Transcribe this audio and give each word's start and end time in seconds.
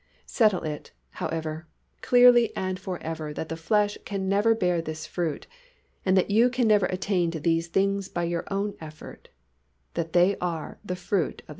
Settle 0.25 0.63
it, 0.63 0.93
however, 1.11 1.67
clearly 2.01 2.51
and 2.57 2.79
forever 2.79 3.35
that 3.35 3.49
the 3.49 3.55
flesh 3.55 3.99
can 4.03 4.27
never 4.27 4.55
bear 4.55 4.81
this 4.81 5.05
fruit, 5.05 5.45
that 6.05 6.31
you 6.31 6.49
can 6.49 6.67
never 6.67 6.87
attain 6.87 7.29
to 7.29 7.39
these 7.39 7.67
things 7.67 8.09
by 8.09 8.23
your 8.23 8.43
own 8.49 8.73
effort 8.81 9.29
that 9.93 10.13
they 10.13 10.35
are 10.41 10.79
"the 10.83 10.95
fruit 10.95 11.25
of 11.25 11.37
the 11.37 11.41
Spirit." 11.45 11.49